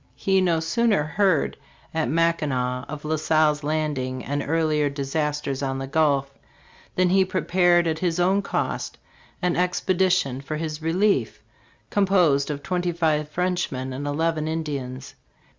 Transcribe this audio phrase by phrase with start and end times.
[0.15, 1.57] He no sooner heard
[1.93, 6.33] at Macki nac of La Salle's landing and earlier disasters on the Gulf,
[6.95, 8.97] than he prepared at his own cost
[9.43, 11.43] an expedition for his relief,
[11.91, 15.13] composed of twenty five French men and eleven Indians.